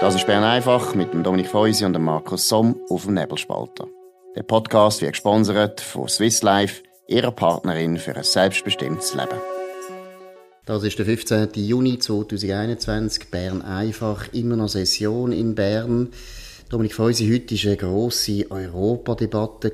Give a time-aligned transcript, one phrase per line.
[0.00, 3.86] Das ist Bern einfach mit dem Dominik Feusi und dem Markus Somm auf dem Nebelspalter.
[4.34, 9.38] Der Podcast wird gesponsert von Swiss Life, ihrer Partnerin für ein selbstbestimmtes Leben.
[10.64, 11.50] Das ist der 15.
[11.52, 16.08] Juni 2021, Bern einfach, immer noch Session in Bern.
[16.70, 19.72] Dominik Feusi, heute war eine grosse Europadebatte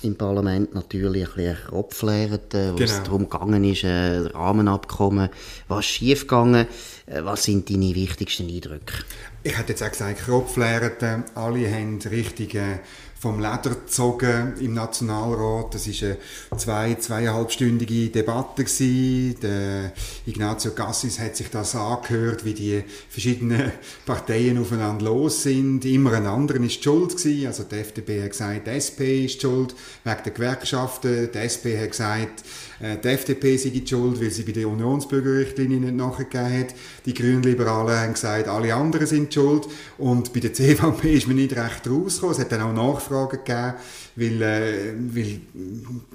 [0.00, 2.90] im Parlament, natürlich ein bisschen Kopflehrte, äh, wo genau.
[2.90, 5.28] es darum gegangen ist, ein Rahmenabkommen,
[5.68, 6.66] was schief gegangen.
[7.10, 9.04] Äh, was sind deine wichtigsten Eindrücke?
[9.42, 12.80] Ich hätte jetzt auch gesagt, Kopflehrte, alle haben richtige
[13.20, 15.74] vom Leder gezogen im Nationalrat.
[15.74, 19.36] Das war eine zwei, zweieinhalbstündige Debatte gewesen.
[19.42, 19.92] Der
[20.24, 23.72] Ignazio Cassis hat sich das angehört, wie die verschiedenen
[24.06, 25.84] Parteien aufeinander los sind.
[25.84, 27.46] Immer ein anderer ist schuld gewesen.
[27.46, 31.28] Also die FDP hat gesagt, die SP ist schuld wegen der Gewerkschaften.
[31.30, 32.42] Die SP hat gesagt,
[32.80, 36.74] äh, die FDP sei die schuld, weil sie bei der Unionsbürgerrichtlinie nicht nachgegeben hat.
[37.06, 39.66] Die Grünliberalen haben gesagt, alle anderen sind schuld.
[39.98, 42.34] Und bei der CVP ist man nicht recht rausgekommen.
[42.34, 43.74] Es hat dann auch Nachfragen gegeben,
[44.16, 45.40] weil, äh, weil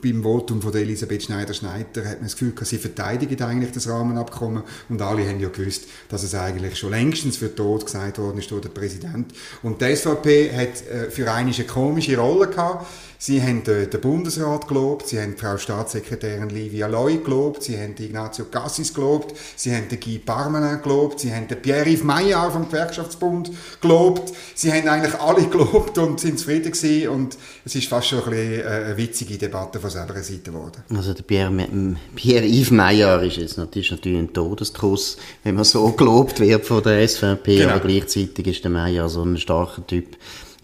[0.02, 4.64] beim Votum von Elisabeth Schneider-Schneider hat man das Gefühl, sie verteidigt eigentlich das Rahmenabkommen.
[4.90, 8.52] Und alle haben ja gewusst, dass es eigentlich schon längstens für tot gesagt worden ist
[8.52, 9.34] durch den Präsident.
[9.64, 12.86] Und die SVP hat äh, für eine komische Rolle gehabt.
[13.18, 18.46] Sie haben den Bundesrat gelobt, Sie haben Frau Staatssekretärin Livia Loy gelobt, Sie haben Ignazio
[18.46, 23.52] Cassis gelobt, Sie haben den Guy Parmenin gelobt, Sie haben den Pierre-Yves Maillard vom Gewerkschaftsbund
[23.82, 24.34] gelobt.
[24.54, 28.30] Sie haben eigentlich alle gelobt und sind zufrieden gewesen und es ist fast schon ein
[28.30, 30.84] bisschen äh, eine witzige Debatte von selber Seite geworden.
[30.96, 36.40] Also der Pierre-Yves Pierre Maillard ist jetzt natürlich, natürlich ein Todestross, wenn man so gelobt
[36.40, 37.74] wird von der SVP, genau.
[37.74, 40.18] aber gleichzeitig ist der Maillard so ein starker Typ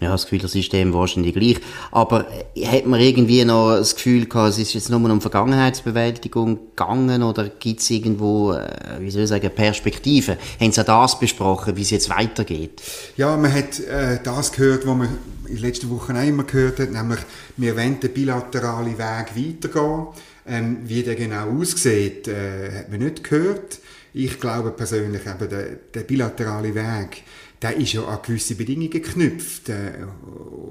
[0.08, 1.60] habe das Gefühl, das ist dem wahrscheinlich gleich.
[1.90, 6.58] Aber äh, hat man irgendwie noch das Gefühl gehabt, es ist jetzt nur um Vergangenheitsbewältigung
[6.76, 10.36] gegangen oder gibt es irgendwo, äh, wie soll ich sagen, Perspektiven?
[10.60, 12.82] Haben Sie auch das besprochen, wie es jetzt weitergeht?
[13.16, 15.08] Ja, man hat äh, das gehört, was man
[15.46, 17.20] in den letzten Wochen auch immer gehört hat, nämlich
[17.56, 20.06] wir wollen den bilateralen Weg weitergehen.
[20.44, 23.78] Ähm, wie der genau aussieht, äh, hat man nicht gehört.
[24.12, 27.22] Ich glaube persönlich, eben der, der bilaterale Weg,
[27.62, 29.92] der ist ja an gewisse Bedingungen geknüpft, äh,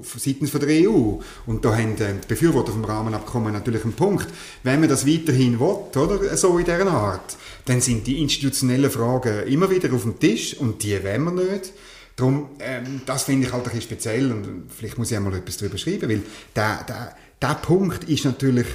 [0.02, 1.18] seitens von der EU.
[1.46, 4.28] Und da haben äh, die Befürworter vom Rahmenabkommen natürlich einen Punkt.
[4.62, 9.46] Wenn man das weiterhin will, oder, so in dieser Art, dann sind die institutionellen Fragen
[9.46, 11.72] immer wieder auf dem Tisch und die wollen wir nicht.
[12.16, 15.56] Darum, ähm, das finde ich halt ein bisschen speziell und vielleicht muss ich einmal etwas
[15.56, 16.22] darüber schreiben, weil
[16.54, 18.66] der, der, Punkt ist natürlich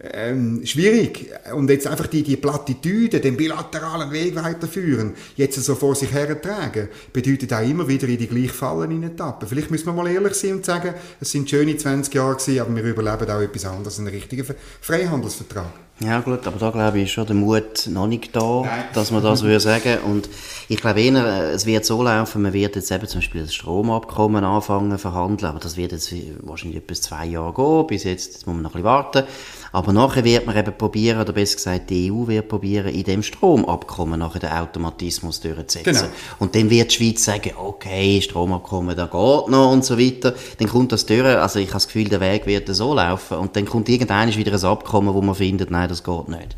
[0.00, 1.30] ähm, schwierig.
[1.54, 6.88] Und jetzt einfach die, die Plattitüde, den bilateralen Weg weiterführen, jetzt so vor sich hertragen,
[7.12, 9.48] bedeutet auch immer wieder in die gleichen Fallen hineintappen.
[9.48, 12.76] Vielleicht müssen wir mal ehrlich sein und sagen, es sind schöne 20 Jahre gewesen, aber
[12.76, 14.46] wir überleben auch etwas anderes, einen richtigen
[14.80, 15.87] Freihandelsvertrag.
[16.00, 18.84] Ja gut, aber da glaube ich ist schon der Mut noch nicht da, Nein.
[18.94, 19.98] dass man das würde sagen.
[20.06, 20.28] Und
[20.68, 24.44] ich glaube eher, es wird so laufen, man wird jetzt eben zum Beispiel das Stromabkommen
[24.44, 28.54] anfangen verhandeln, aber das wird jetzt wahrscheinlich etwas zwei Jahre gehen, bis jetzt, jetzt muss
[28.54, 29.24] man noch ein bisschen warten.
[29.72, 33.22] Aber nachher wird man eben probieren, oder besser gesagt, die EU wird probieren, in dem
[33.22, 35.92] Stromabkommen nachher den Automatismus durchzusetzen.
[35.92, 36.14] Genau.
[36.38, 40.34] Und dann wird die Schweiz sagen, okay, Stromabkommen, da geht noch und so weiter.
[40.58, 43.38] Dann kommt das durch, also ich habe das Gefühl, der Weg wird so laufen.
[43.38, 46.56] Und dann kommt irgendwann wieder ein Abkommen, wo man findet, nein, das geht nicht.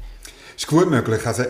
[0.56, 1.26] Ist gut möglich.
[1.26, 1.44] Also,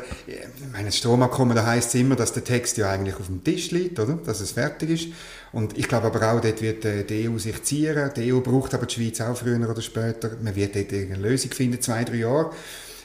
[0.72, 3.98] mein Stromabkommen, da heisst es immer, dass der Text ja eigentlich auf dem Tisch liegt,
[3.98, 4.14] oder?
[4.24, 5.08] Dass es fertig ist.
[5.52, 8.12] Und ich glaube aber auch, dort wird äh, die EU sich zieren.
[8.14, 10.30] Die EU braucht aber die Schweiz auch früher oder später.
[10.40, 12.52] Man wird dort eine Lösung finden, zwei, drei Jahre.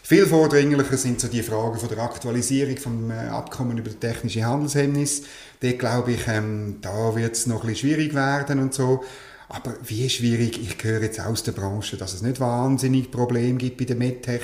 [0.04, 4.46] Viel vordringlicher sind so die Fragen von der Aktualisierung vom äh, Abkommen über das technische
[4.46, 5.24] Handelshemmnis.
[5.60, 9.04] Dort glaube ich, ähm, da wird es noch ein bisschen schwierig werden und so.
[9.50, 13.78] Aber wie schwierig, ich höre jetzt aus der Branche, dass es nicht wahnsinnig Probleme gibt
[13.78, 14.42] bei der MedTech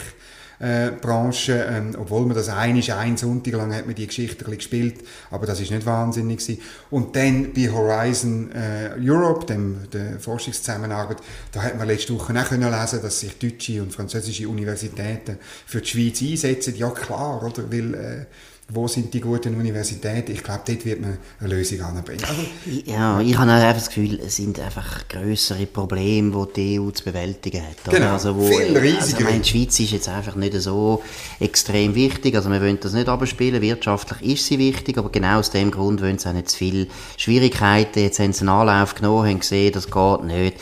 [0.61, 4.55] äh, Branche, ähm, obwohl man das einisch ein Sonntag lang hat man die Geschichte ein
[4.55, 4.99] gespielt,
[5.31, 6.61] aber das ist nicht wahnsinnig gewesen.
[6.91, 11.17] Und dann bei Horizon äh, Europe, dem der Forschungszusammenarbeit,
[11.51, 15.81] da hat man letzte Woche auch können lesen, dass sich deutsche und französische Universitäten für
[15.81, 16.75] die Schweiz einsetzen.
[16.75, 17.71] Ja klar, oder?
[17.71, 18.25] Weil äh,
[18.73, 20.31] wo sind die guten Universitäten?
[20.31, 22.23] Ich glaube, dort wird man eine Lösung anbringen.
[22.23, 22.41] Also,
[22.85, 27.03] ja, ich habe einfach das Gefühl, es sind einfach größere Probleme, die die EU zu
[27.03, 27.87] bewältigen hat.
[27.87, 27.97] Oder?
[27.97, 29.17] Genau, also, wo, viel riesiger.
[29.17, 31.03] Also, meine, die Schweiz ist jetzt einfach nicht so
[31.39, 32.35] extrem wichtig.
[32.35, 33.61] Also wir wollen das nicht abspielen.
[33.61, 36.87] Wirtschaftlich ist sie wichtig, aber genau aus dem Grund wollen sie auch nicht zu viele
[37.17, 37.99] Schwierigkeiten.
[37.99, 40.57] Jetzt haben sie einen Anlauf genommen, haben gesehen, das geht nicht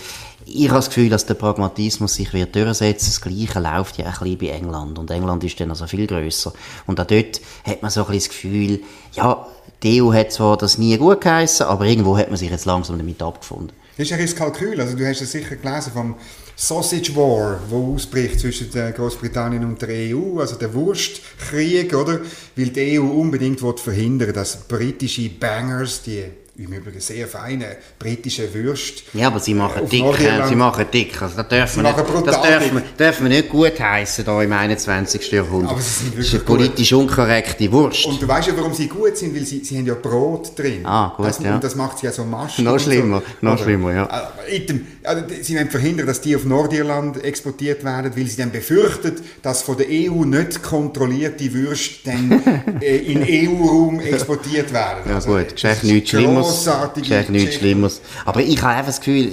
[0.51, 3.07] ich habe das Gefühl, dass der Pragmatismus sich wird durchsetzen.
[3.07, 4.97] Das Gleiche läuft ja ein bisschen bei England.
[4.97, 6.53] Und England ist dann also viel grösser.
[6.87, 8.79] Und auch dort hat man so ein bisschen das Gefühl,
[9.13, 9.47] ja,
[9.83, 12.97] die EU hat zwar das nie gut geheissen, aber irgendwo hat man sich jetzt langsam
[12.97, 13.71] damit abgefunden.
[13.97, 14.79] Das ist ein das Kalkül.
[14.79, 16.15] Also du hast es sicher gelesen vom
[16.55, 22.21] Sausage War, wo ausbricht zwischen Großbritannien und der EU, also der Wurstkrieg, oder?
[22.55, 26.25] Weil die EU unbedingt verhindern dass britische Bangers, die
[26.59, 29.03] im Übrigen sehr feine britische Würste.
[29.13, 30.03] Ja, aber sie machen äh, dick,
[30.47, 31.21] sie machen dick.
[31.21, 34.51] Also das dürfen wir nicht, das dürfen wir, dürfen wir nicht gut heißen hier im
[34.51, 35.31] 21.
[35.31, 35.71] Jahrhundert.
[35.71, 36.99] Aber sie sind wirklich das ist eine politisch gut.
[36.99, 38.05] unkorrekte Wurst.
[38.05, 40.85] Und du weißt ja, warum sie gut sind, weil sie, sie haben ja Brot drin.
[40.85, 41.55] Ah, gut, das, ja.
[41.55, 42.65] Und das macht sie ja so maschig.
[42.65, 43.47] Noch schlimmer, so.
[43.47, 44.05] noch schlimmer, ja.
[44.05, 49.61] Also, sie wollen verhindern, dass die auf Nordirland exportiert werden, weil sie dann befürchtet, dass
[49.61, 52.43] von der EU nicht kontrollierte Würste dann
[52.81, 55.03] äh, in EU-Raum exportiert werden.
[55.07, 56.11] Ja also, gut, Geschäft nichts
[56.53, 57.01] Schlimmes.
[57.01, 58.01] Geschäft nichts Schlimmes.
[58.25, 59.31] Aber ich habe einfach das Gefühl,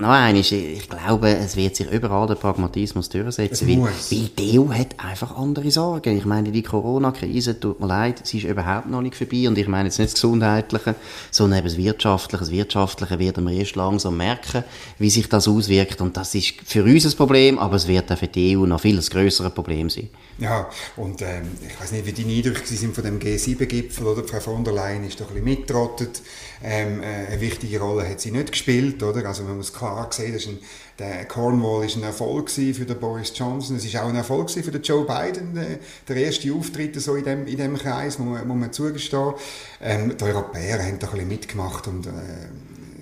[0.00, 4.72] noch einmal, ich glaube, es wird sich überall der Pragmatismus durchsetzen, weil, weil die EU
[4.72, 6.16] hat einfach andere Sorgen.
[6.16, 9.68] Ich meine, die Corona-Krise, tut mir leid, sie ist überhaupt noch nicht vorbei und ich
[9.68, 10.94] meine jetzt nicht das Gesundheitliche,
[11.30, 12.44] sondern eben das Wirtschaftliche.
[12.44, 14.64] Das Wirtschaftliche werden wir erst langsam merken,
[14.98, 18.18] wie sich das auswirkt und das ist für uns ein Problem, aber es wird auch
[18.18, 20.08] für die EU noch viel größeres Problem sein.
[20.38, 24.22] Ja, und ähm, ich weiß nicht, wie die Eindrücke sind von dem G7-Gipfel, oder?
[24.22, 26.22] Frau von der Leyen ist doch ein bisschen mittrottet.
[26.62, 29.26] Ähm, äh, eine wichtige Rolle hat sie nicht gespielt, oder?
[29.26, 30.58] Also man muss klar sehen, dass ein,
[30.98, 33.76] der Cornwall ist ein Erfolg für den Boris Johnson.
[33.76, 37.24] Es ist auch ein Erfolg für den Joe Biden, der, der erste Auftritt so in
[37.24, 39.34] dem, in dem Kreis, muss man, muss man zugestehen.
[39.80, 42.10] Ähm, die Europäer haben doch ein bisschen mitgemacht und äh,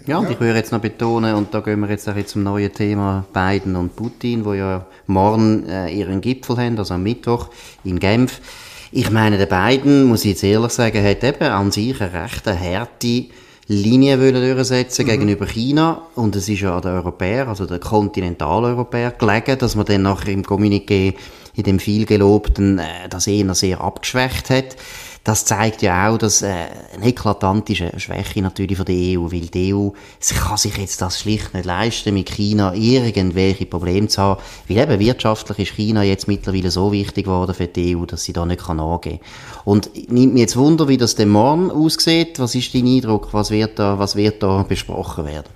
[0.06, 0.30] ja, und ja.
[0.30, 3.74] ich würde jetzt noch betonen, und da gehen wir jetzt auch zum neuen Thema Biden
[3.74, 7.48] und Putin, wo ja morgen äh, ihren Gipfel haben, also am Mittwoch
[7.82, 8.40] in Genf.
[8.92, 12.46] Ich meine, der Biden, muss ich jetzt ehrlich sagen, hat eben an sich eine recht
[12.46, 13.24] harte
[13.68, 15.10] Linie durchsetzen mhm.
[15.10, 16.02] gegenüber China.
[16.14, 20.32] Und es ist ja an den Europäern, also den Kontinentaleuropäern, gelegen, dass man dann nachher
[20.32, 21.14] im Kommuniqué
[21.54, 24.76] in dem vielgelobten äh, das eher sehr abgeschwächt hat
[25.26, 29.74] das zeigt ja auch, dass äh, eine eklatante Schwäche natürlich von der EU, weil die
[29.74, 29.88] EU
[30.20, 34.78] sie kann sich jetzt das schlicht nicht leisten, mit China irgendwelche Probleme zu haben, weil
[34.78, 38.46] eben wirtschaftlich ist China jetzt mittlerweile so wichtig geworden für die EU, dass sie da
[38.46, 39.18] nicht kann angehen
[39.64, 42.38] Und nimmt mir jetzt Wunder, wie das dem morgen aussieht.
[42.38, 43.34] Was ist dein Eindruck?
[43.34, 45.48] Was wird da, was wird da besprochen werden?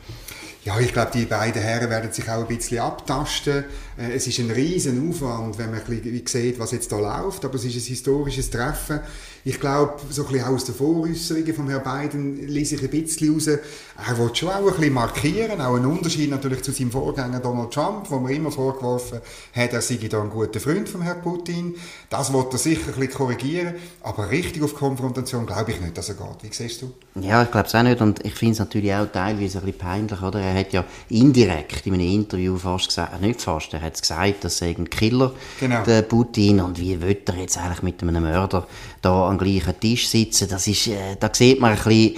[0.64, 3.64] Ja, ich glaube, die beiden Herren werden sich auch ein bisschen abtasten.
[4.00, 7.44] Äh, es ist ein riesen Aufwand, wenn man ein bisschen sieht, was jetzt da läuft,
[7.44, 9.00] aber es ist ein historisches Treffen.
[9.44, 13.34] Ich glaube, so ein bisschen aus den Voräußerungen von Herrn Biden lese ich ein bisschen
[13.34, 17.40] raus, er will schon auch ein bisschen markieren, auch einen Unterschied natürlich zu seinem Vorgänger
[17.40, 19.20] Donald Trump, wo man immer vorgeworfen
[19.54, 21.74] hat, er sei da ein guter Freund von Herrn Putin.
[22.10, 26.08] Das wird er sicher ein bisschen korrigieren, aber richtig auf Konfrontation glaube ich nicht, dass
[26.10, 26.42] er geht.
[26.42, 26.92] Wie siehst du?
[27.20, 29.78] Ja, ich glaube es auch nicht und ich finde es natürlich auch teilweise ein bisschen
[29.78, 30.40] peinlich, oder?
[30.40, 34.02] Er hat ja indirekt in einem Interview fast gesagt, äh, nicht fast, er hat es
[34.02, 35.82] gesagt, dass er ein Killer, genau.
[35.84, 38.66] der Putin, und wie will er jetzt eigentlich mit einem Mörder
[39.02, 40.48] da am gleichen Tisch sitzen?
[40.48, 42.16] Das ist, äh, da sieht man ein bisschen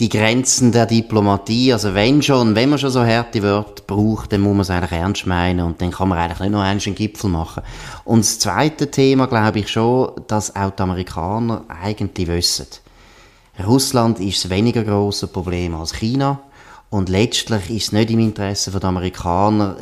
[0.00, 1.72] die Grenzen der Diplomatie.
[1.72, 4.92] Also wenn schon, wenn man schon so harte Wörter braucht, dann muss man es eigentlich
[4.92, 7.62] ernst meinen und dann kann man eigentlich nicht noch einen Gipfel machen.
[8.04, 12.66] Und das zweite Thema glaube ich schon, dass auch die Amerikaner eigentlich wissen,
[13.66, 16.40] Russland ist das weniger große Problem als China.
[16.90, 19.76] Und letztlich ist es nicht im Interesse der Amerikaner,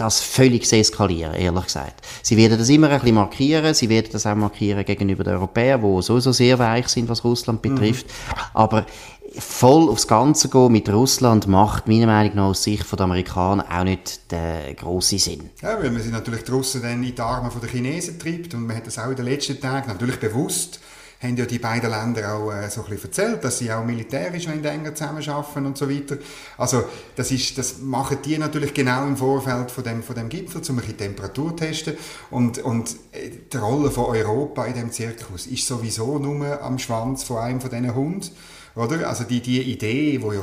[0.00, 2.06] das völlig zu eskalieren, ehrlich gesagt.
[2.22, 5.80] Sie werden das immer ein bisschen markieren, sie werden das auch markieren gegenüber den Europäern,
[5.80, 8.06] die sowieso sehr weich sind, was Russland betrifft.
[8.06, 8.40] Mhm.
[8.54, 8.86] Aber
[9.38, 13.84] voll aufs Ganze gehen mit Russland macht meiner Meinung nach aus Sicht der Amerikaner auch
[13.84, 15.50] nicht den grossen Sinn.
[15.62, 18.66] Ja, weil man sich natürlich die Russen dann in die Arme der Chinesen treibt und
[18.66, 20.80] man hat das auch in den letzten Tagen natürlich bewusst
[21.20, 24.46] haben ja die beiden Länder auch äh, so ein bisschen erzählt, dass sie auch militärisch
[24.46, 26.16] enger zusammenarbeiten und so weiter.
[26.56, 30.62] Also das, ist, das machen die natürlich genau im Vorfeld von dem, von dem Gipfel,
[30.68, 31.96] um ein bisschen Temperatur zu testen.
[32.30, 37.22] Und, und äh, die Rolle von Europa in dem Zirkus ist sowieso nur am Schwanz
[37.24, 38.30] von einem von diesen Hunden.
[38.80, 39.08] Oder?
[39.08, 40.42] Also die, die Idee, die ja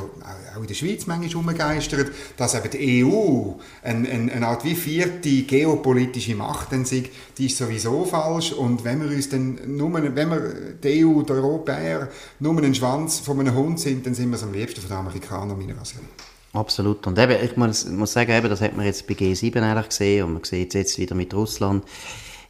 [0.56, 4.74] auch in der Schweiz manchmal umgeistert, dass eben die EU eine, eine, eine Art wie
[4.74, 7.04] vierte geopolitische Macht dann sei,
[7.36, 8.52] die ist sowieso falsch.
[8.52, 13.18] Und wenn wir uns dann nur, wenn wir die EU, die Europäer, nur einen Schwanz
[13.18, 16.00] von einem Hund sind, dann sind wir es am liebsten von den Amerikanern, meiner Ansicht
[16.52, 17.06] Absolut.
[17.06, 20.24] Und eben, ich muss, muss sagen, eben, das hat man jetzt bei G7 eigentlich gesehen
[20.24, 21.84] und man sieht es jetzt wieder mit Russland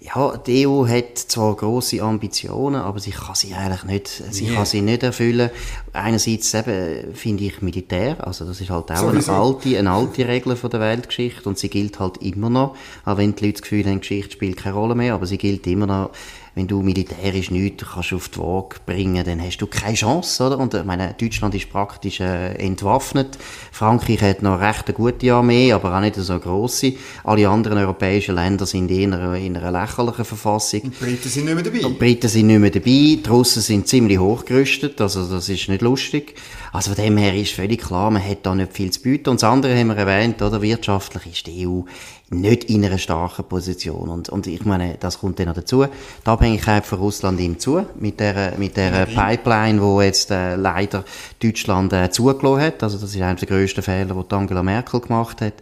[0.01, 4.55] ja, die EU hat zwar große Ambitionen, aber sie kann sie eigentlich nicht, sie yeah.
[4.55, 5.51] kann sie nicht erfüllen.
[5.93, 10.55] Einerseits eben, finde ich, Militär, also das ist halt auch eine alte, eine alte Regel
[10.55, 13.87] von der Weltgeschichte und sie gilt halt immer noch, auch wenn die Leute das Gefühl
[13.87, 16.11] haben, Geschichte spielt keine Rolle mehr, aber sie gilt immer noch
[16.59, 20.59] wenn du militärisch nichts kannst auf die Waage bringen, dann hast du keine Chance, oder?
[20.59, 23.39] Und ich meine, Deutschland ist praktisch äh, entwaffnet.
[23.71, 26.95] Frankreich hat noch recht eine gute Armee, aber auch nicht so grosse.
[27.23, 30.83] Alle anderen europäischen Länder sind in einer, in einer lächerlichen Verfassung.
[30.83, 31.79] Die Briten sind nicht mehr dabei.
[31.79, 32.85] Die Briten sind nicht mehr dabei.
[32.85, 36.35] Die Russen sind ziemlich hochgerüstet, also das ist nicht lustig.
[36.73, 39.31] Also von dem her ist völlig klar, man hat da nicht viel zu bieten.
[39.31, 40.61] Und das andere haben wir erwähnt, oder?
[40.61, 41.83] Wirtschaftlich ist die EU
[42.31, 44.09] nicht in einer starken Position.
[44.09, 45.85] Und, und ich meine, das kommt dann noch dazu.
[45.85, 51.05] Die Abhängigkeit von Russland ihm zu, mit der, mit der Pipeline, wo jetzt äh, leider
[51.43, 52.83] Deutschland äh, zugelassen hat.
[52.83, 55.55] Also das ist einer der grössten Fehler, die Angela Merkel gemacht hat.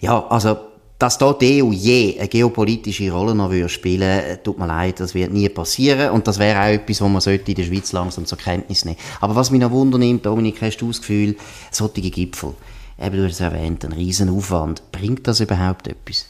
[0.00, 0.56] Ja, also
[0.98, 5.14] dass da die EU je eine geopolitische Rolle noch spielen würde, tut mir leid, das
[5.14, 6.10] wird nie passieren.
[6.10, 8.96] Und das wäre auch etwas, was man sollte in der Schweiz langsam zur Kenntnis nehmen.
[9.20, 11.36] Aber was mich noch wundernimmt, Dominik, hast du das Gefühl,
[11.70, 12.54] solche Gipfel,
[12.98, 16.26] eben du hast es erwähnt, ein riesen Aufwand, bringt das überhaupt etwas?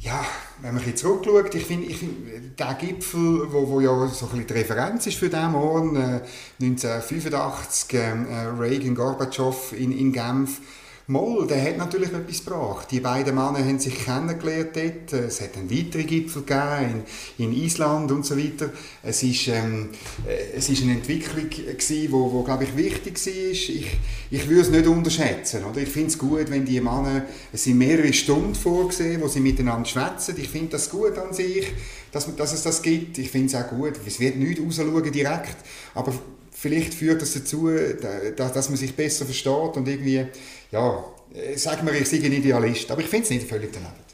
[0.00, 0.24] Ja,
[0.62, 4.30] wenn man jetzt zurückschaut, ich finde, ich find, der Gipfel, wo, wo ja so ein
[4.30, 6.20] bisschen die Referenz ist für diesen Morgen, äh,
[6.60, 8.12] 1985, äh,
[8.58, 10.60] Reagan-Gorbatschow in, in Genf,
[11.10, 12.88] Moll, der hat natürlich etwas gebracht.
[12.90, 15.12] Die beiden Männer haben sich kennengelernt dort.
[15.14, 17.04] Es hat einen weiteren Gipfel gegeben
[17.38, 18.68] in, in Island und so weiter.
[19.02, 19.88] Es ist, ähm,
[20.26, 23.32] äh, es ist eine Entwicklung gewesen, wo, wo glaube ich wichtig war.
[23.32, 23.96] Ich,
[24.30, 25.64] ich würde es nicht unterschätzen.
[25.64, 25.80] Oder?
[25.80, 27.24] Ich finde es gut, wenn die Männer,
[27.54, 30.34] es sind mehrere Stunden vorgesehen, wo sie miteinander schwätzen.
[30.36, 31.72] Ich finde das gut an sich,
[32.12, 33.16] dass, dass es das gibt.
[33.16, 33.94] Ich finde es auch gut.
[34.06, 35.56] Es wird nicht rausschauen direkt,
[35.94, 36.12] aber
[36.58, 37.70] vielleicht führt das dazu,
[38.36, 40.26] dass man sich besser versteht und irgendwie
[40.70, 44.08] ja, äh, sag mir, ich sei ein Idealist, aber ich finde es nicht völlig daneben.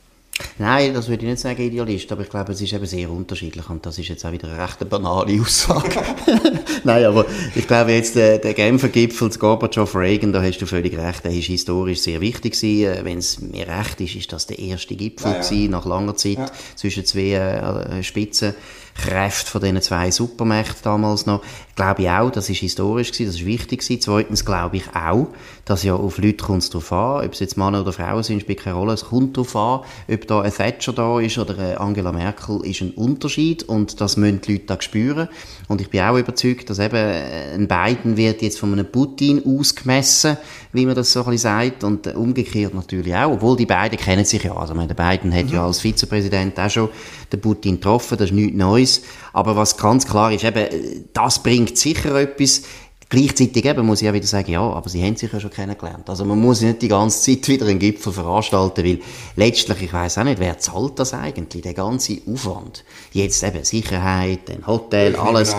[0.58, 3.70] Nein, das würde ich nicht sagen, Idealist, aber ich glaube, es ist eben sehr unterschiedlich
[3.70, 6.02] und das ist jetzt auch wieder eine recht banale Aussage.
[6.84, 10.96] Nein, aber ich glaube jetzt, der, der Genfer Gipfel, das Gorbatschow-Reagan, da hast du völlig
[10.98, 12.92] recht, der ist historisch sehr wichtig gewesen.
[12.92, 15.42] Äh, Wenn es mir recht ist, ist das der erste Gipfel ja, ja.
[15.42, 16.50] Gewesen, nach langer Zeit ja.
[16.74, 18.54] zwischen zwei äh, Spitzen.
[18.94, 21.42] Kräfte von diesen zwei Supermächten damals noch.
[21.76, 24.00] Glaube ich auch, das ist historisch gewesen, das ist wichtig gewesen.
[24.00, 25.28] Zweitens glaube ich auch,
[25.64, 28.42] dass ja auf Leute kommt es drauf an, ob es jetzt Männer oder Frauen sind,
[28.42, 28.92] spielt keine Rolle.
[28.92, 32.80] Es kommt darauf an, ob da ein Thatcher da ist oder eine Angela Merkel, ist
[32.80, 35.28] ein Unterschied und das müssen die Leute da spüren.
[35.66, 40.36] Und ich bin auch überzeugt, dass eben ein Biden wird jetzt von einem Putin ausgemessen,
[40.72, 44.24] wie man das so ein bisschen sagt, und umgekehrt natürlich auch, obwohl die beiden kennen
[44.24, 44.54] sich ja.
[44.54, 45.52] Also, der Biden hat mhm.
[45.52, 46.88] ja als Vizepräsident auch schon
[47.32, 48.83] den Putin getroffen, das ist nichts Neues.
[49.32, 52.62] Aber was ganz klar ist, eben, das bringt sicher etwas.
[53.08, 56.08] Gleichzeitig eben muss ich auch wieder sagen, ja, aber sie haben sich ja schon kennengelernt.
[56.08, 59.00] Also man muss nicht die ganze Zeit wieder einen Gipfel veranstalten, weil
[59.36, 62.84] letztlich, ich weiß auch nicht, wer zahlt das eigentlich, der ganze Aufwand.
[63.12, 65.54] Jetzt eben Sicherheit, ein Hotel, alles.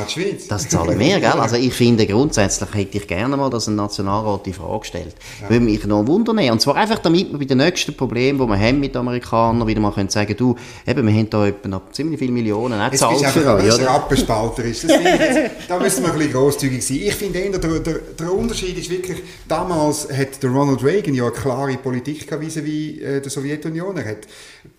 [0.49, 1.31] Das zahlen wir, gell?
[1.31, 5.15] Also ich finde grundsätzlich hätte ich gerne mal, dass ein Nationalrat die Frage stellt.
[5.41, 5.49] Ja.
[5.49, 8.59] Würde mich noch wundern Und zwar einfach, damit wir bei den nächsten Problemen, die wir
[8.59, 11.91] haben mit den Amerikanern, wieder mal können sagen, du, eben, wir haben da etwa noch
[11.91, 13.87] ziemlich viele Millionen, auch zahlt für euch, oder?
[13.87, 14.83] Rappenspalter ist.
[14.83, 14.91] Das
[15.67, 16.97] da müssen wir ein bisschen grosszügig sein.
[16.97, 21.75] Ich finde der, der, der, Unterschied ist wirklich, damals hat Ronald Reagan ja eine klare
[21.77, 23.97] Politik gehabt wie äh, Sowjetunion.
[23.97, 24.27] Er hat,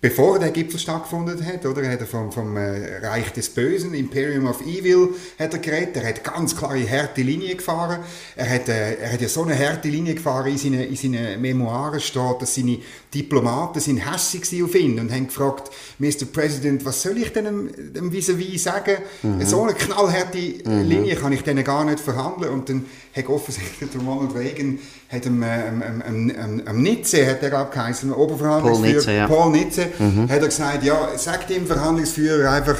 [0.01, 4.47] bevor der Gipfel stattgefunden hat, oder, hat er vom, vom äh, Reich des Bösen, Imperium
[4.47, 5.97] of Evil, hat er geredet.
[5.97, 7.99] Er hat ganz klare, harte Linie gefahren.
[8.35, 11.41] Er hat, äh, er hat ja so eine harte Linie gefahren, in seinen, in seinen
[11.41, 12.79] Memoiren steht, dass seine
[13.13, 16.25] Diplomaten sind hässlich auf ihn und haben gefragt, Mr.
[16.31, 18.97] President, was soll ich denn dem vis-à-vis sagen?
[19.23, 19.45] Mhm.
[19.45, 20.81] So eine knallharte mhm.
[20.87, 22.51] Linie kann ich denen gar nicht verhandeln.
[22.53, 24.79] Und dann hat offensichtlich Ronald Reagan
[25.09, 29.27] hat am, am, am, am Nitze, hat er glaube geheißen, Oberverhandlungsführer, Paul Nitze, ja.
[29.27, 30.29] Paul Nitze mhm.
[30.29, 32.77] hat er gesagt, ja, sagt dem Verhandlungsführer einfach,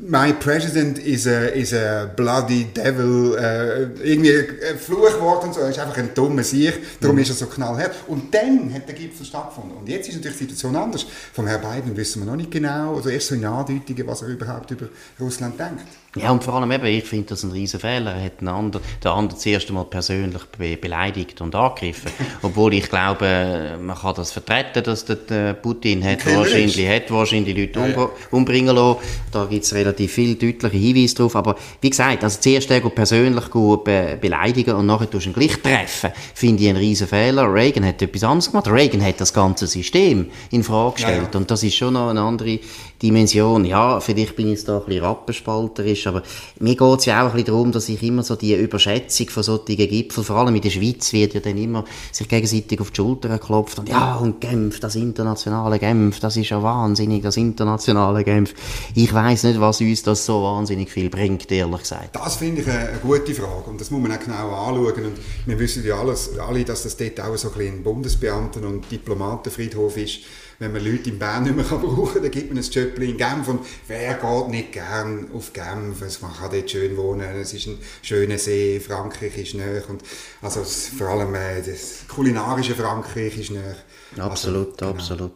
[0.00, 5.70] my president is a, is a bloody devil, äh, irgendwie ein Fluchwort und so, er
[5.70, 7.22] ist einfach ein dummer Sieg, darum mhm.
[7.22, 7.92] ist er so knallhart.
[8.06, 9.78] Und dann hat der Gipfel stattgefunden.
[9.78, 11.06] Und jetzt ist natürlich die Situation anders.
[11.32, 14.28] Vom Herrn Biden wissen wir noch nicht genau, also erst so in Andeutungen, was er
[14.28, 14.88] überhaupt über
[15.20, 15.86] Russland denkt.
[16.16, 18.14] Ja, und vor allem eben, ich finde das ein riesen Fehler.
[18.14, 22.10] Er hat den anderen, den anderen das erste Mal persönlich be beleidigt und angegriffen.
[22.42, 27.80] Obwohl ich glaube, man kann das vertreten, dass der Putin hat wahrscheinlich, hat wahrscheinlich Leute
[27.80, 28.10] ja, ja.
[28.30, 29.00] umbringen lassen.
[29.32, 31.34] Da gibt es relativ viele deutliche Hinweise drauf.
[31.34, 36.10] Aber wie gesagt, also zuerst persönlich be beleidigen und nachher tust du ihn gleich treffen,
[36.34, 37.52] finde ich einen riesen Fehler.
[37.52, 38.68] Reagan hat etwas anderes gemacht.
[38.68, 41.28] Reagan hat das ganze System in Frage gestellt.
[41.32, 42.60] Ja, und das ist schon noch eine andere
[43.04, 43.66] Dimension.
[43.66, 46.22] Ja, vielleicht bin ich jetzt da ein bisschen rappenspalterisch, aber
[46.58, 49.42] mir geht es ja auch ein bisschen darum, dass ich immer so die Überschätzung von
[49.42, 52.96] solchen Gipfeln, vor allem in der Schweiz wird ja dann immer sich gegenseitig auf die
[52.96, 58.24] Schulter geklopft und ja, und Genf, das internationale Genf, das ist ja wahnsinnig, das internationale
[58.24, 58.54] Genf.
[58.94, 62.16] Ich weiß nicht, was uns das so wahnsinnig viel bringt, ehrlich gesagt.
[62.16, 65.58] Das finde ich eine gute Frage und das muss man auch genau anschauen und wir
[65.58, 70.20] wissen ja alles, alle, dass das dort auch so ein, ein Bundesbeamten- und Diplomatenfriedhof ist
[70.64, 73.16] wenn man Leute in Bern nicht mehr brauchen kann, dann gibt man ein Job in
[73.18, 77.66] Genf und wer geht nicht gern auf Genf, man kann dort schön wohnen, es ist
[77.66, 80.02] ein schöner See, Frankreich ist näher und
[80.40, 83.76] also vor allem äh, das kulinarische Frankreich ist näher.
[84.18, 84.90] Absolut, also, genau.
[84.92, 85.32] absolut.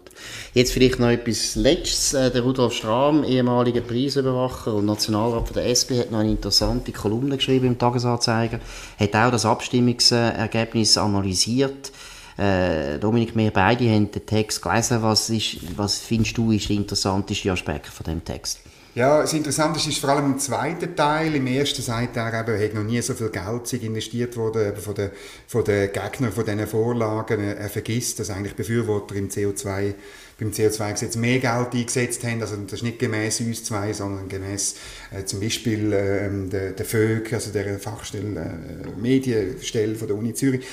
[0.54, 2.14] Jetzt vielleicht noch etwas Letztes.
[2.14, 6.92] Äh, der Rudolf Strahm, ehemaliger Preisüberwacher und Nationalrat von der SP, hat noch eine interessante
[6.92, 8.60] Kolumne geschrieben im Tagesanzeiger,
[8.98, 11.92] hat auch das Abstimmungsergebnis analysiert
[12.38, 15.02] Äh, Dominik, wir beide haben den Text gelesen.
[15.02, 18.60] Was, ist, was findest du ist der interessanteste Aspekt von dem Text?
[18.94, 21.34] Ja, das Interessante ist vor allem im zweiten Teil.
[21.34, 24.94] Im ersten sagt er eben, er hat noch nie so viel Geld investiert worden von
[24.94, 25.10] den,
[25.46, 27.40] von den Gegnern von diesen Vorlagen.
[27.40, 29.94] Er vergisst, dass eigentlich Befürworter im CO2
[30.40, 32.40] beim CO2-Gesetz mehr Geld eingesetzt haben.
[32.40, 34.76] Also das ist nicht gemäß uns zwei, sondern gemäß
[35.12, 40.34] äh, zum Beispiel äh, der, der FÖG, also der Fachstelle äh, Medienstelle von der Uni
[40.34, 40.64] Zürich.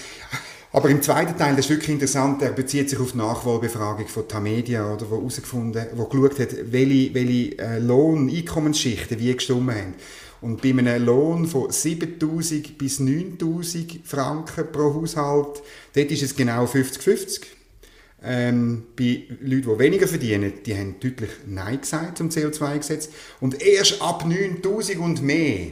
[0.76, 4.28] Aber im zweiten Teil, das ist wirklich interessant, er bezieht sich auf die Nachwahlbefragung von
[4.28, 9.94] Tamedia, oder, wo herausgefunden, wo geschaut hat, welche, welche äh, Lohn-, Einkommensschichten wie gestimmt haben.
[10.42, 15.64] Und bei einem Lohn von 7000 bis 9000 Franken pro Haushalt,
[15.94, 17.44] dort ist es genau 50-50.
[18.22, 23.08] Ähm, bei Leuten, die weniger verdienen, die haben deutlich Nein gesagt zum CO2-Gesetz.
[23.40, 25.72] Und erst ab 9000 und mehr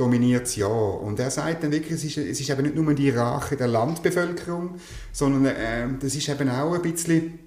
[0.00, 0.66] dominiert das Ja.
[0.66, 3.68] Und er sagt dann wirklich, es ist, es ist eben nicht nur die Rache der
[3.68, 4.76] Landbevölkerung,
[5.12, 7.38] sondern äh, das ist eben auch ein bisschen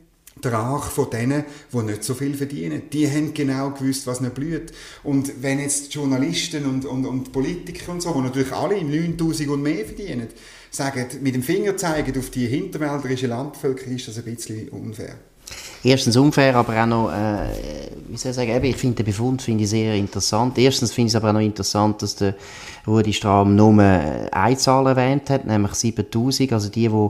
[0.43, 2.83] der Rache von denen, die nicht so viel verdienen.
[2.91, 4.71] Die haben genau gewusst, was nicht blüht.
[5.03, 9.61] Und wenn jetzt Journalisten und, und, und Politiker und so, die natürlich alle 9000 und
[9.61, 10.27] mehr verdienen,
[10.69, 15.15] sagen, mit dem Finger zeigen auf die hinterwälderische Landbevölkerung, ist das ein bisschen unfair.
[15.85, 19.41] Erstens unfair, aber auch noch, äh, wie soll ich sagen, eben, ich finde den Befund
[19.41, 20.57] finde ich sehr interessant.
[20.57, 22.35] Erstens finde ich es aber auch noch interessant, dass der
[22.87, 27.09] Rudi Strahm nur eine Zahl erwähnt hat, nämlich 7000, also die, die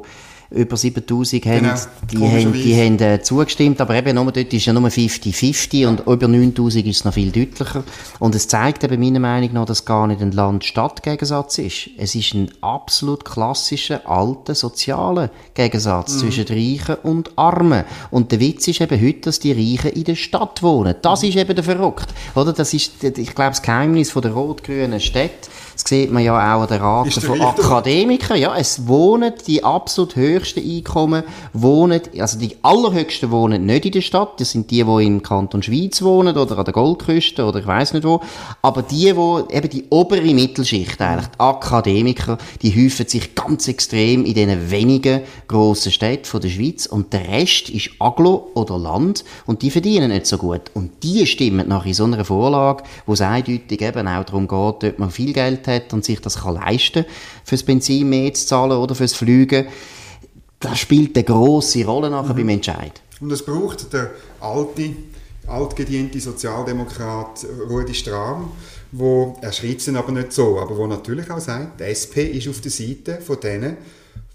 [0.54, 1.76] über 7000 haben, genau.
[2.12, 6.02] die haben, die haben äh, zugestimmt, aber eben nur, dort ist ja nur 50-50 und
[6.02, 7.84] über 9000 ist es noch viel deutlicher.
[8.20, 11.90] Und es zeigt eben meiner Meinung nach, dass es gar nicht ein Land-Stadt-Gegensatz ist.
[11.98, 16.20] Es ist ein absolut klassischer, alter, sozialer Gegensatz mhm.
[16.20, 17.84] zwischen Reichen und Armen.
[18.12, 20.96] Und der Witz ist eben heute, dass die Reichen in der Stadt wohnen.
[21.02, 22.08] Das ist eben der Verrückt.
[22.36, 22.54] Oder?
[22.54, 26.62] Das ist, ich glaube, das Geheimnis von der rot-grünen Stadt das sieht man ja auch
[26.62, 28.38] an der Rate von Akademikern.
[28.38, 31.24] Ja, es wohnen die absolut höchsten Einkommen,
[31.54, 34.40] wohnen, also die allerhöchsten wohnen nicht in der Stadt.
[34.40, 37.94] Das sind die, die im Kanton Schweiz wohnen oder an der Goldküste oder ich weiß
[37.94, 38.20] nicht wo.
[38.62, 44.26] Aber die, wo eben die obere Mittelschicht eigentlich, die Akademiker, die häufen sich ganz extrem
[44.26, 49.24] in diesen wenigen grossen Städten von der Schweiz und der Rest ist Aglo oder Land
[49.46, 50.64] und die verdienen nicht so gut.
[50.74, 54.92] Und die stimmen nach in so einer Vorlage, wo es eindeutig eben auch darum geht,
[54.92, 57.06] ob man viel Geld hat und sich das kann leisten
[57.46, 59.68] fürs Benzin mehr zu zahlen oder fürs Fliegen,
[60.64, 62.38] das spielt eine grosse Rolle nachher mhm.
[62.38, 63.02] beim Entscheid.
[63.20, 64.92] Und es braucht der alte,
[65.48, 68.52] altgediente Sozialdemokrat Rudi Strahm,
[68.92, 72.48] wo er schreibt es aber nicht so, aber wo natürlich auch sagt, die SP ist
[72.48, 73.78] auf der Seite von denen,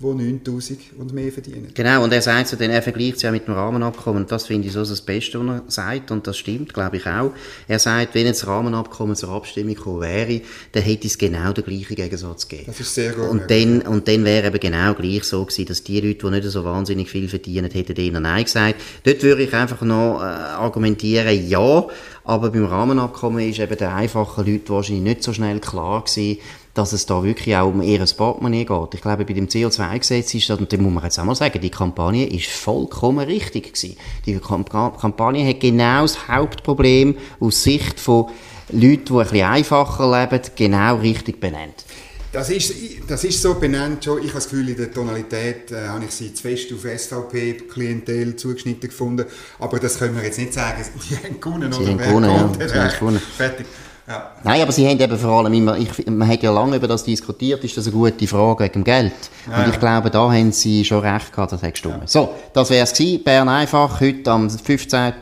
[0.00, 1.72] die 9000 und mehr verdienen.
[1.74, 4.46] Genau, und er sagt so, denn er vergleicht es ja mit dem Rahmenabkommen und das
[4.46, 7.32] finde ich so das Beste, was er sagt und das stimmt, glaube ich auch.
[7.66, 11.64] Er sagt, wenn jetzt das Rahmenabkommen zur Abstimmung gekommen wäre, dann hätte es genau den
[11.64, 12.68] gleichen Gegensatz gegeben.
[12.68, 13.28] Das ist sehr gut.
[13.28, 16.44] Und dann, und dann wäre eben genau gleich so gewesen, dass die Leute, die nicht
[16.44, 18.76] so wahnsinnig viel verdienen, hätten denen Nein gesagt.
[19.02, 21.86] Dort würde ich einfach noch äh, argumentieren, ja,
[22.22, 26.38] aber beim Rahmenabkommen ist eben der einfachen Leute wahrscheinlich nicht so schnell klar gewesen,
[26.78, 28.94] dass es da wirklich auch um ihr Portemonnaie geht.
[28.94, 31.60] Ich glaube, bei dem CO2-Gesetz ist das, und da muss man jetzt auch mal sagen,
[31.60, 33.96] die Kampagne ist vollkommen richtig gewesen.
[34.26, 38.26] Die Kampagne hat genau das Hauptproblem aus Sicht von
[38.70, 41.84] Leuten, die ein bisschen einfacher leben, genau richtig benannt.
[42.30, 42.74] Das ist,
[43.08, 44.18] das ist so benannt schon.
[44.18, 48.36] Ich habe das Gefühl, in der Tonalität äh, habe ich sie zu fest auf SVP-Klientel
[48.36, 49.24] zugeschnitten gefunden.
[49.58, 50.84] Aber das können wir jetzt nicht sagen.
[51.10, 51.90] Die haben gewonnen, sie oder?
[51.90, 52.68] Haben gewonnen, ja.
[52.68, 53.22] Sie haben gewonnen.
[53.36, 53.66] Fertig.
[54.08, 54.30] Ja.
[54.42, 57.04] Nein, aber sie haben eben vor allem immer, ich, man hat ja lange über das
[57.04, 59.12] diskutiert, ist das eine gute Frage wegen dem Geld?
[59.50, 61.98] Ja, und ich glaube, da haben sie schon recht gehabt, das hat gestimmt.
[62.00, 62.06] Ja.
[62.06, 63.22] So, das wäre es gewesen.
[63.22, 65.12] Bern einfach, heute am 15.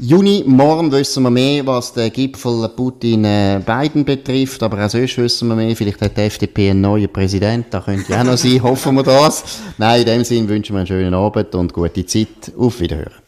[0.00, 0.44] Juni.
[0.46, 5.74] Morgen wissen wir mehr, was den Gipfel Putin-Biden betrifft, aber auch sonst wissen wir mehr.
[5.76, 9.02] Vielleicht hat die FDP einen neuen Präsident, da könnte ja auch noch sein, hoffen wir
[9.02, 9.60] das.
[9.76, 12.52] Nein, in dem Sinne wünschen wir einen schönen Abend und gute Zeit.
[12.56, 13.27] Auf Wiederhören.